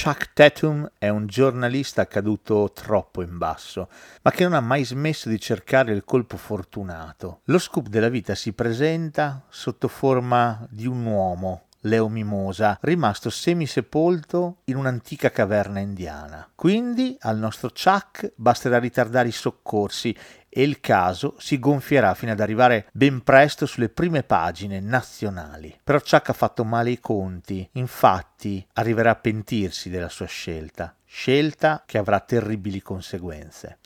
[0.00, 3.88] Chuck Tatum è un giornalista caduto troppo in basso,
[4.22, 7.40] ma che non ha mai smesso di cercare il colpo fortunato.
[7.46, 14.58] Lo scoop della vita si presenta sotto forma di un uomo Leo Mimosa, rimasto semisepolto
[14.64, 16.48] in un'antica caverna indiana.
[16.54, 20.16] Quindi al nostro Chuck basterà ritardare i soccorsi
[20.48, 25.78] e il caso si gonfierà fino ad arrivare ben presto sulle prime pagine nazionali.
[25.82, 31.82] Però Chuck ha fatto male i conti, infatti arriverà a pentirsi della sua scelta, scelta
[31.86, 33.78] che avrà terribili conseguenze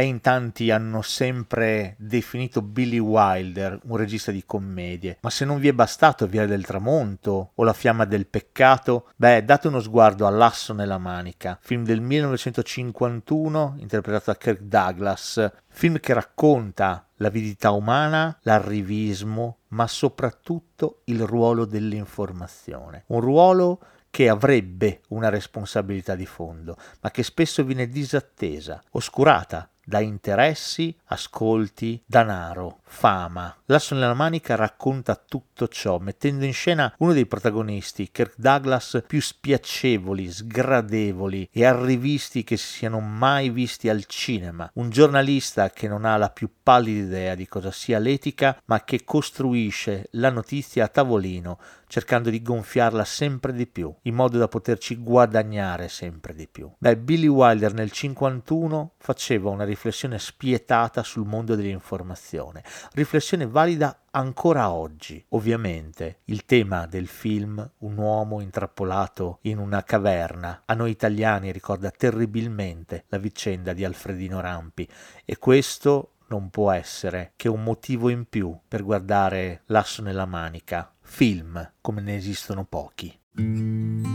[0.00, 5.58] e in tanti hanno sempre definito Billy Wilder un regista di commedie, ma se non
[5.58, 10.26] vi è bastato Via del Tramonto o La fiamma del peccato, beh, date uno sguardo
[10.26, 18.38] all'Asso nella manica, film del 1951 interpretato da Kirk Douglas, film che racconta l'avidità umana,
[18.42, 23.04] l'arrivismo, ma soprattutto il ruolo dell'informazione.
[23.08, 29.98] Un ruolo che avrebbe una responsabilità di fondo, ma che spesso viene disattesa, oscurata da
[29.98, 33.54] interessi, ascolti, danaro, fama.
[33.64, 39.20] L'asso nella manica racconta tutto ciò, mettendo in scena uno dei protagonisti, Kirk Douglas, più
[39.20, 44.70] spiacevoli, sgradevoli e arrivisti che si siano mai visti al cinema.
[44.74, 49.02] Un giornalista che non ha la più pallida idea di cosa sia l'etica, ma che
[49.02, 51.58] costruisce la notizia a tavolino
[51.90, 56.70] cercando di gonfiarla sempre di più, in modo da poterci guadagnare sempre di più.
[56.78, 59.79] Beh, Billy Wilder nel 51 faceva una riflessione
[60.18, 65.24] spietata sul mondo dell'informazione, riflessione valida ancora oggi.
[65.30, 71.90] Ovviamente il tema del film Un uomo intrappolato in una caverna a noi italiani ricorda
[71.90, 74.86] terribilmente la vicenda di Alfredino Rampi
[75.24, 80.92] e questo non può essere che un motivo in più per guardare l'asso nella manica
[81.00, 84.09] film come ne esistono pochi.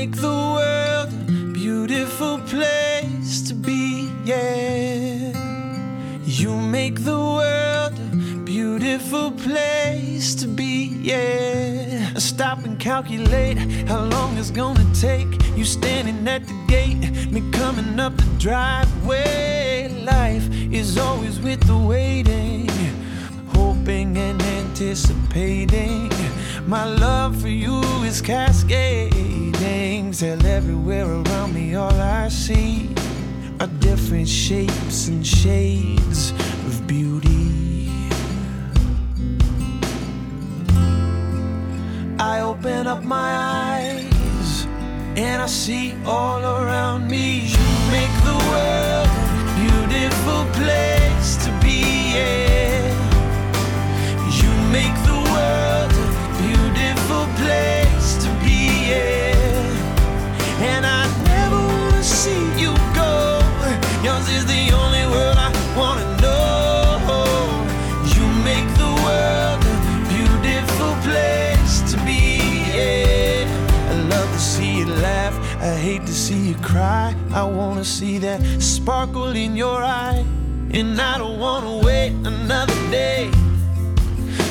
[0.00, 5.32] Make the world a beautiful place to be, yeah.
[6.24, 12.14] You make the world a beautiful place to be, yeah.
[12.14, 15.30] Stop and calculate how long it's gonna take.
[15.56, 21.76] You standing at the gate, me coming up the driveway life is always with the
[21.76, 22.67] waiting,
[23.88, 26.12] hoping and anticipating.
[26.66, 29.54] My love for you is cascading.
[30.20, 32.90] Everywhere around me all I see
[33.60, 36.32] are different shapes and shades
[36.66, 37.88] of beauty.
[42.18, 43.30] I open up my
[43.64, 44.66] eyes
[45.16, 47.46] and I see all around me.
[47.54, 48.67] You make the world
[76.06, 77.14] To see you cry.
[77.34, 80.24] I wanna see that sparkle in your eye.
[80.70, 83.30] And I don't wanna wait another day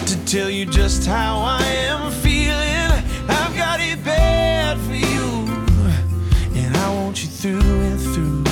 [0.05, 2.91] to tell you just how I am feeling.
[3.27, 5.47] I've got it bad for you,
[6.59, 8.43] and I want you through and through.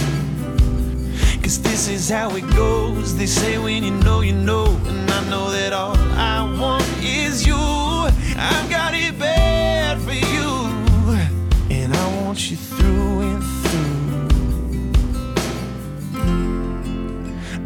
[1.44, 3.16] Cause this is how it goes.
[3.16, 7.45] They say when you know, you know, and I know that all I want is
[7.45, 7.56] you.
[7.56, 9.34] I've got it bad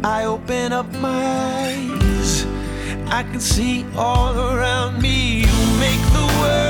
[0.02, 2.46] I open up my eyes,
[3.08, 5.40] I can see all around me.
[5.40, 6.69] You make the world